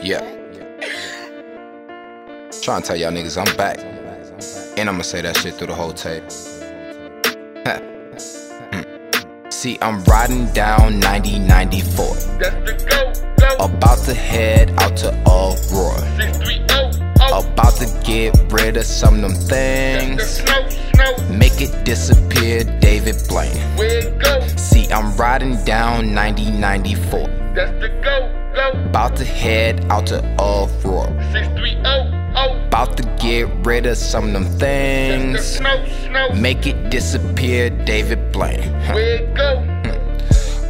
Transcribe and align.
Yeah. 0.00 0.20
Trying 2.62 2.82
to 2.82 2.88
tell 2.88 2.96
y'all 2.96 3.10
niggas 3.10 3.36
I'm 3.36 3.56
back. 3.56 3.78
And 4.78 4.88
I'ma 4.88 5.02
say 5.02 5.20
that 5.22 5.36
shit 5.36 5.54
through 5.54 5.66
the 5.68 5.74
whole 5.74 5.92
tape. 5.92 6.22
Hmm. 7.66 7.80
See, 9.50 9.78
I'm 9.82 10.04
riding 10.04 10.46
down 10.52 11.00
9094. 11.00 12.16
About 13.58 13.98
to 14.04 14.14
head 14.14 14.70
out 14.78 14.96
to 14.98 15.08
Aurora. 15.26 16.02
About 17.32 17.74
to 17.76 17.86
get 18.04 18.36
rid 18.52 18.76
of 18.76 18.84
some 18.84 19.16
of 19.16 19.22
them 19.22 19.34
things. 19.34 20.40
Make 21.30 21.60
it 21.60 21.84
disappear, 21.84 22.62
David 22.78 23.16
Blaine. 23.28 23.58
I'm 24.92 25.16
riding 25.16 25.62
down 25.64 26.12
9094. 26.12 27.26
That's 27.54 27.72
the 27.80 27.88
go 28.02 28.78
About 28.84 29.16
to 29.16 29.24
head 29.24 29.86
out 29.90 30.06
to 30.08 30.18
Aurora. 30.38 31.08
About 32.66 32.96
to 32.98 33.02
get 33.18 33.48
rid 33.64 33.86
of 33.86 33.96
some 33.96 34.26
of 34.26 34.32
them 34.32 34.44
things. 34.58 35.60
Make 36.38 36.66
it 36.66 36.90
disappear, 36.90 37.70
David 37.70 38.32
Blaine. 38.32 39.71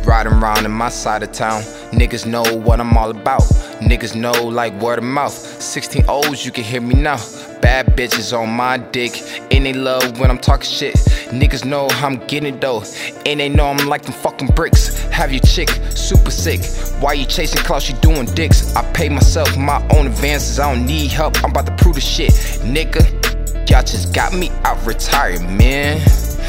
Riding 0.04 0.32
around 0.32 0.64
in 0.64 0.72
my 0.72 0.88
side 0.88 1.22
of 1.22 1.32
town. 1.32 1.62
Niggas 1.92 2.26
know 2.26 2.42
what 2.58 2.80
I'm 2.80 2.96
all 2.96 3.10
about. 3.10 3.42
Niggas 3.80 4.16
know 4.16 4.32
like 4.32 4.72
word 4.80 4.98
of 4.98 5.04
mouth. 5.04 5.32
16 5.32 6.04
O's, 6.08 6.44
you 6.44 6.50
can 6.50 6.64
hear 6.64 6.80
me 6.80 6.94
now. 6.94 7.16
Bad 7.60 7.96
bitches 7.96 8.36
on 8.36 8.50
my 8.50 8.78
dick. 8.78 9.22
And 9.52 9.64
they 9.64 9.72
love 9.72 10.18
when 10.18 10.30
I'm 10.30 10.38
talking 10.38 10.66
shit. 10.66 10.94
Niggas 11.30 11.64
know 11.64 11.86
I'm 11.90 12.16
getting 12.26 12.58
though. 12.58 12.82
And 13.26 13.38
they 13.38 13.48
know 13.48 13.66
I'm 13.66 13.88
like 13.88 14.02
them 14.02 14.12
fucking 14.12 14.48
bricks. 14.48 14.98
Have 15.10 15.32
your 15.32 15.42
chick 15.42 15.68
super 15.90 16.30
sick. 16.30 16.64
Why 17.00 17.12
you 17.12 17.24
chasing 17.24 17.62
clouds? 17.62 17.88
You 17.88 17.96
doing 17.96 18.26
dicks. 18.26 18.74
I 18.74 18.82
pay 18.92 19.08
myself 19.08 19.56
my 19.56 19.80
own 19.94 20.06
advances. 20.06 20.58
I 20.58 20.74
don't 20.74 20.84
need 20.84 21.12
help. 21.12 21.42
I'm 21.44 21.50
about 21.50 21.66
to 21.66 21.76
prove 21.76 21.94
the 21.94 22.00
shit. 22.00 22.32
Nigga, 22.62 23.02
y'all 23.70 23.82
just 23.82 24.12
got 24.12 24.34
me 24.34 24.50
out 24.64 24.84
retired, 24.84 25.42
man. 25.42 26.00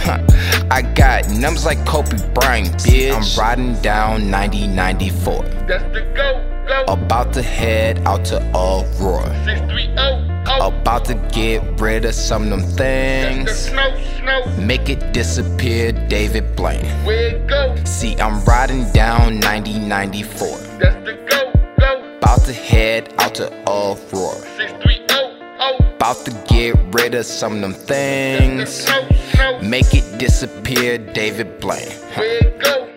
Huh. 0.01 0.19
I 0.71 0.81
got 0.81 1.29
numbers 1.29 1.65
like 1.65 1.85
Kobe 1.85 2.17
Bryant, 2.33 2.73
bitch. 2.77 3.13
I'm 3.13 3.39
riding 3.39 3.79
down 3.81 4.29
9094. 4.31 5.43
That's 5.67 5.83
the 5.93 6.01
go, 6.15 6.65
go. 6.67 6.83
About 6.91 7.33
to 7.33 7.41
head 7.41 7.99
out 8.07 8.25
to 8.25 8.37
Aurora. 8.55 9.29
630, 9.45 9.95
oh. 9.97 10.67
About 10.67 11.05
to 11.05 11.15
get 11.31 11.79
rid 11.79 12.05
of 12.05 12.13
some 12.13 12.43
of 12.43 12.49
them 12.49 12.61
things. 12.61 13.51
snow, 13.69 13.97
snow. 14.19 14.45
Make 14.57 14.89
it 14.89 15.13
disappear, 15.13 15.91
David 15.91 16.55
Blaine. 16.55 16.85
Where 17.05 17.35
it 17.35 17.47
go? 17.47 17.75
See, 17.85 18.15
I'm 18.17 18.43
riding 18.45 18.91
down 18.91 19.39
9094. 19.39 20.47
That's 20.79 21.05
the 21.05 21.13
go, 21.29 21.53
go. 21.79 22.17
About 22.17 22.41
to 22.45 22.53
head 22.53 23.13
out 23.19 23.35
to 23.35 23.47
Aurora. 23.69 24.53
630. 26.03 26.13
About 26.13 26.25
to 26.25 26.53
get 26.53 26.75
rid 26.93 27.15
of 27.15 27.25
some 27.25 27.55
of 27.55 27.61
them 27.61 27.73
things. 27.73 28.87
Make 29.61 29.93
it 29.93 30.17
disappear, 30.19 30.97
David 30.97 31.59
Blaine. 31.61 31.95
Go? 32.59 32.87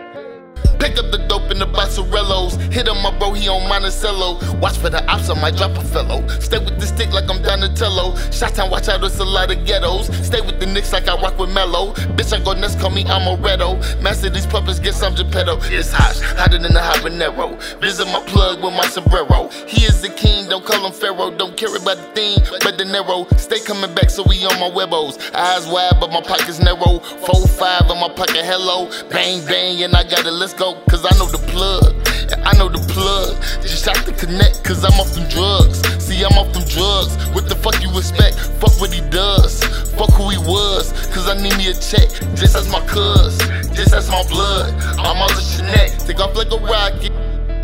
Pick 0.79 0.99
up 0.99 1.11
the 1.13 1.25
dope 1.29 1.46
in 1.57 1.61
the 1.61 1.79
Bassarellos. 1.79 2.61
Hit 2.73 2.89
on 2.89 3.03
my 3.03 3.17
bro, 3.19 3.33
he 3.33 3.49
on 3.49 3.67
Monticello. 3.69 4.39
Watch 4.59 4.77
for 4.77 4.91
the 4.91 5.03
ops, 5.11 5.31
I 5.31 5.41
might 5.41 5.57
drop 5.57 5.73
a 5.73 5.81
fellow. 5.81 6.27
Stay 6.39 6.59
with 6.59 6.79
the 6.79 6.87
stick 6.87 7.13
like 7.13 7.29
I'm 7.31 7.43
Donatello. 7.43 8.17
Shot 8.31 8.55
time, 8.55 8.71
watch 8.71 8.89
out, 8.89 9.03
it's 9.03 9.19
a 9.19 9.25
lot 9.25 9.51
of 9.51 9.65
ghettos. 9.65 10.07
Stay 10.27 10.41
with 10.41 10.61
the 10.61 10.67
Knicks 10.67 10.93
like 10.93 11.09
I 11.09 11.17
rock 11.21 11.39
with 11.39 11.51
Melo. 11.51 11.95
Bitch, 12.17 12.33
I 12.33 12.45
go 12.45 12.53
next, 12.53 12.79
call 12.79 12.91
me 12.91 13.05
Amoretto. 13.05 13.81
Master 14.03 14.29
these 14.29 14.47
puppets, 14.47 14.79
get 14.79 14.95
some 14.95 15.15
Geppetto. 15.15 15.59
It's 15.65 15.91
hot, 15.93 16.21
hotter 16.37 16.59
than 16.59 16.77
a 16.77 16.81
habanero. 16.81 17.57
Visit 17.81 18.07
my 18.07 18.21
plug 18.27 18.63
with 18.63 18.75
my 18.75 18.87
sombrero. 18.87 19.49
He 19.67 19.85
is 19.87 20.03
the 20.03 20.11
king, 20.11 20.49
don't 20.49 20.65
call 20.65 20.85
him 20.85 20.93
Pharaoh. 20.93 21.31
Don't 21.31 21.57
care 21.57 21.75
about 21.75 21.97
the 21.97 22.09
thing, 22.15 22.39
but 22.63 22.77
the 22.77 22.85
narrow. 22.85 23.27
Stay 23.39 23.61
coming 23.61 23.95
back, 23.95 24.11
so 24.11 24.23
we 24.29 24.45
on 24.45 24.61
my 24.61 24.69
webos. 24.69 25.17
Eyes 25.35 25.67
wide, 25.67 25.97
but 26.01 26.13
my 26.13 26.21
pockets 26.21 26.61
narrow. 26.61 27.01
Four 27.25 27.47
five 27.49 27.89
in 27.89 27.99
my 27.99 28.09
pocket, 28.09 28.45
hello. 28.45 28.91
Bang 29.09 29.45
bang, 29.47 29.83
and 29.83 29.95
I 29.95 30.05
gotta 30.05 30.31
let's 30.31 30.53
go, 30.53 30.75
cause 30.91 31.05
I 31.07 31.17
know 31.19 31.27
the 31.27 31.46
plug. 31.57 31.97
I 32.45 32.53
know 32.59 32.69
the 32.69 32.85
plug. 32.93 33.33
Just 33.65 33.85
shot 33.85 33.97
to 34.05 34.13
connect, 34.13 34.63
cause 34.63 34.85
I'm 34.85 34.93
off 35.01 35.09
them 35.17 35.27
drugs. 35.33 35.81
See, 36.05 36.21
I'm 36.23 36.37
off 36.37 36.53
them 36.53 36.69
drugs. 36.69 37.17
What 37.33 37.49
the 37.49 37.57
fuck 37.57 37.81
you 37.81 37.89
expect? 37.97 38.37
Fuck 38.61 38.77
what 38.77 38.93
he 38.93 39.01
does. 39.09 39.65
Fuck 39.97 40.13
who 40.13 40.29
he 40.29 40.37
was, 40.37 40.93
cause 41.15 41.27
I 41.29 41.35
need 41.41 41.57
me 41.57 41.73
a 41.73 41.75
check. 41.75 42.13
Just 42.37 42.57
as 42.61 42.69
my 42.69 42.85
cuz, 42.87 43.39
just 43.73 43.95
as 43.97 44.11
my 44.11 44.23
blood. 44.29 44.69
I'm 45.01 45.17
all 45.17 45.33
the 45.33 45.41
Chanel. 45.41 45.89
Take 46.05 46.21
off 46.21 46.37
like 46.37 46.53
a 46.53 46.61
rocket. 46.61 47.13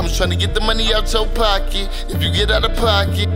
I'm 0.01 0.09
trying 0.09 0.31
to 0.31 0.41
get 0.41 0.55
the 0.55 0.65
money 0.65 0.95
out 0.95 1.13
your 1.13 1.29
pocket. 1.37 1.93
If 2.09 2.23
you 2.23 2.33
get 2.33 2.51
out 2.51 2.65
of 2.65 2.75
pocket, 2.77 3.29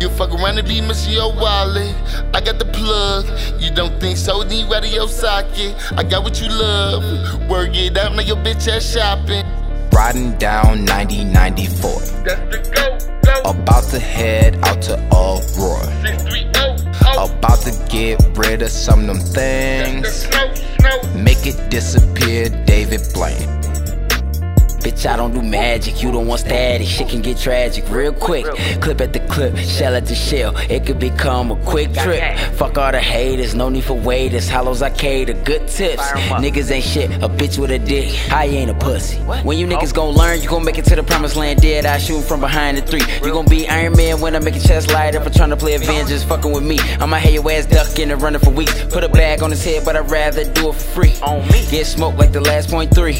you 0.00 0.08
fuck 0.10 0.30
around 0.30 0.58
and 0.58 0.68
be 0.68 0.80
missing 0.80 1.14
your 1.14 1.34
wallet. 1.34 1.94
I 2.32 2.40
got 2.40 2.62
the 2.62 2.70
plug. 2.70 3.26
You 3.60 3.74
don't 3.74 3.98
think 3.98 4.16
so? 4.16 4.44
Then 4.44 4.62
you 4.62 4.74
out 4.74 4.86
of 4.86 4.92
your 4.92 5.08
socket. 5.08 5.74
I 5.98 6.04
got 6.04 6.22
what 6.22 6.40
you 6.40 6.48
love. 6.48 7.02
Work 7.50 7.74
it 7.74 7.98
out, 7.98 8.14
now 8.14 8.22
your 8.22 8.36
bitch 8.36 8.68
ass 8.68 8.86
shopping. 8.94 9.53
Riding 9.94 10.36
down 10.38 10.84
9094. 10.86 12.00
That's 12.24 12.40
the 12.50 12.58
go, 12.74 12.98
go. 13.22 13.50
About 13.50 13.84
to 13.90 14.00
head 14.00 14.56
out 14.64 14.82
to 14.82 14.94
Aurora. 15.12 15.84
630. 16.02 16.94
About 17.16 17.60
to 17.60 17.86
get 17.88 18.20
rid 18.36 18.62
of 18.62 18.70
some 18.70 19.00
of 19.02 19.06
them 19.06 19.20
things. 19.20 20.26
Make 21.14 21.46
it 21.46 21.70
disappear, 21.70 22.48
David 22.66 23.02
Blaine. 23.14 23.63
Bitch, 24.84 25.06
I 25.06 25.16
don't 25.16 25.32
do 25.32 25.40
magic, 25.40 26.02
you 26.02 26.12
don't 26.12 26.26
want 26.26 26.40
static. 26.40 26.86
Shit 26.86 27.08
can 27.08 27.22
get 27.22 27.38
tragic 27.38 27.88
real 27.88 28.12
quick. 28.12 28.44
Clip 28.82 29.00
at 29.00 29.14
the 29.14 29.20
clip, 29.20 29.56
shell 29.56 29.94
at 29.94 30.04
the 30.04 30.14
shell. 30.14 30.54
It 30.68 30.84
could 30.84 30.98
become 30.98 31.50
a 31.50 31.56
quick 31.64 31.94
trip. 31.94 32.38
Fuck 32.56 32.76
all 32.76 32.92
the 32.92 33.00
haters, 33.00 33.54
no 33.54 33.70
need 33.70 33.84
for 33.84 33.94
waiters. 33.94 34.46
Hollows 34.46 34.82
I 34.82 34.90
cater, 34.90 35.32
good 35.32 35.66
tips. 35.68 36.02
Niggas 36.42 36.70
ain't 36.70 36.84
shit, 36.84 37.10
a 37.22 37.30
bitch 37.30 37.58
with 37.58 37.70
a 37.70 37.78
dick. 37.78 38.30
I 38.30 38.44
ain't 38.44 38.70
a 38.70 38.74
pussy. 38.74 39.16
When 39.42 39.56
you 39.56 39.66
niggas 39.66 39.92
oh. 39.92 39.94
gon' 39.94 40.14
learn, 40.14 40.42
you 40.42 40.50
gon' 40.50 40.62
make 40.62 40.76
it 40.76 40.84
to 40.84 40.96
the 40.96 41.02
promised 41.02 41.36
land 41.36 41.62
dead. 41.62 41.86
I 41.86 41.96
shoot 41.96 42.20
from 42.20 42.40
behind 42.40 42.76
the 42.76 42.82
three. 42.82 43.00
You 43.26 43.32
gon' 43.32 43.46
be 43.46 43.66
Iron 43.66 43.96
Man 43.96 44.20
when 44.20 44.36
I 44.36 44.38
make 44.40 44.54
your 44.54 44.64
chest 44.64 44.92
light 44.92 45.14
up 45.14 45.24
for 45.24 45.30
trying 45.30 45.48
to 45.48 45.56
play 45.56 45.76
Avengers. 45.76 46.24
Fucking 46.24 46.52
with 46.52 46.62
me, 46.62 46.78
I'ma 47.00 47.16
have 47.16 47.32
your 47.32 47.50
ass 47.50 47.64
ducking 47.64 48.10
and 48.10 48.20
running 48.20 48.40
for 48.40 48.50
weeks. 48.50 48.84
Put 48.92 49.02
a 49.02 49.08
bag 49.08 49.42
on 49.42 49.50
his 49.50 49.64
head, 49.64 49.82
but 49.86 49.96
I'd 49.96 50.10
rather 50.10 50.44
do 50.52 50.68
it 50.68 50.74
for 50.74 51.02
free. 51.02 51.14
On 51.22 51.40
me. 51.48 51.66
Get 51.70 51.86
smoked 51.86 52.18
like 52.18 52.32
the 52.32 52.42
last 52.42 52.68
point 52.68 52.94
three. 52.94 53.14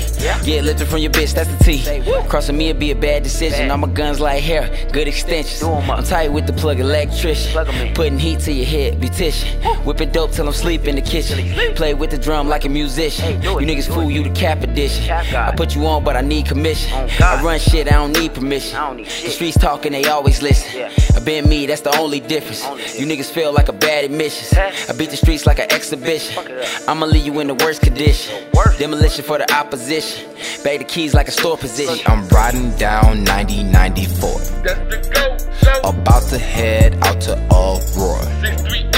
Get 0.44 0.64
lifted 0.64 0.88
from 0.88 0.98
your 0.98 1.10
bitch, 1.10 1.32
that's 1.32 1.53
T. 1.54 2.02
Crossing 2.28 2.56
me 2.56 2.68
would 2.68 2.78
be 2.78 2.90
a 2.90 2.96
bad 2.96 3.22
decision. 3.22 3.70
All 3.70 3.78
my 3.78 3.88
guns 3.88 4.20
like 4.20 4.42
hair, 4.42 4.68
good 4.92 5.08
extensions. 5.08 5.62
I'm 5.62 6.04
tight 6.04 6.32
with 6.32 6.46
the 6.46 6.52
plug 6.52 6.80
electrician. 6.80 7.52
Putting 7.94 8.18
heat 8.18 8.40
to 8.40 8.52
your 8.52 8.66
head, 8.66 9.00
be 9.00 9.08
beautician. 9.08 9.84
Whipping 9.84 10.10
dope 10.12 10.32
till 10.32 10.46
I'm 10.46 10.52
sleep 10.52 10.86
in 10.86 10.96
the 10.96 11.02
kitchen. 11.02 11.74
Play 11.74 11.94
with 11.94 12.10
the 12.10 12.18
drum 12.18 12.48
like 12.48 12.64
a 12.64 12.68
musician. 12.68 13.42
You 13.42 13.66
niggas 13.66 13.92
fool 13.92 14.10
you 14.10 14.22
the 14.22 14.30
cap 14.30 14.62
edition. 14.62 15.10
I 15.10 15.54
put 15.54 15.74
you 15.74 15.86
on, 15.86 16.04
but 16.04 16.16
I 16.16 16.20
need 16.20 16.46
commission. 16.46 16.92
I 17.20 17.42
run 17.42 17.58
shit, 17.58 17.86
I 17.88 17.92
don't 17.92 18.12
need 18.12 18.34
permission. 18.34 18.96
The 18.96 19.30
streets 19.30 19.58
talking, 19.58 19.92
they 19.92 20.04
always 20.04 20.42
listen. 20.42 20.90
I 21.16 21.20
been 21.20 21.48
me, 21.48 21.66
that's 21.66 21.82
the 21.82 21.96
only 21.98 22.20
difference. 22.20 22.64
You 22.98 23.06
niggas 23.06 23.30
feel 23.30 23.52
like 23.52 23.68
a 23.68 23.72
bad 23.72 24.04
admission. 24.04 24.58
I 24.58 24.92
beat 24.92 25.10
the 25.10 25.16
streets 25.16 25.46
like 25.46 25.58
an 25.58 25.70
exhibition. 25.72 26.44
I'ma 26.88 27.06
leave 27.06 27.24
you 27.26 27.40
in 27.40 27.46
the 27.46 27.54
worst 27.54 27.82
condition. 27.82 28.44
Demolition 28.78 29.24
for 29.24 29.38
the 29.38 29.52
opposition. 29.54 30.30
Bag 30.62 30.80
the 30.80 30.84
keys 30.84 31.14
like 31.14 31.28
a 31.28 31.30
I'm 31.44 32.26
riding 32.28 32.74
down 32.76 33.22
9094. 33.24 34.30
That's 34.62 34.80
the 34.88 34.96
go, 35.12 35.36
go. 35.82 35.90
About 35.90 36.22
to 36.30 36.38
head 36.38 36.96
out 37.04 37.20
to 37.22 37.34
Aurora. 37.52 38.24
630. 38.40 38.88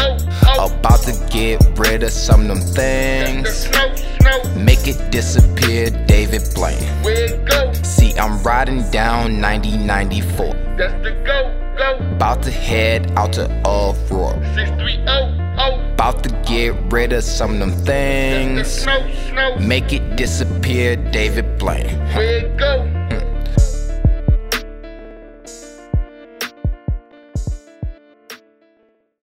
About 0.54 1.00
to 1.02 1.28
get 1.28 1.60
rid 1.76 2.04
of 2.04 2.12
some 2.12 2.42
of 2.42 2.46
them 2.46 2.60
things. 2.60 3.68
Make 4.56 4.86
it 4.86 5.10
disappear, 5.10 5.90
David 6.06 6.42
Blaine. 6.54 7.82
See, 7.82 8.16
I'm 8.16 8.40
riding 8.44 8.88
down 8.92 9.40
9094. 9.40 10.54
That's 10.78 11.02
the 11.02 11.20
go, 11.26 11.74
go. 11.76 11.96
About 12.14 12.44
to 12.44 12.52
head 12.52 13.10
out 13.16 13.32
to 13.32 13.50
Aurora. 13.66 14.38
630. 16.06 16.16
About 16.16 16.22
to 16.22 16.52
get 16.52 16.92
rid 16.92 17.12
of 17.12 17.24
some 17.24 17.54
of 17.54 17.58
them 17.58 17.72
things. 17.84 18.86
Make 19.60 19.92
it 19.92 20.16
disappear, 20.16 20.96
David 20.96 21.58
Blaine. 21.58 21.98
Where 22.14 22.46
it 22.46 22.56
go? 22.56 22.95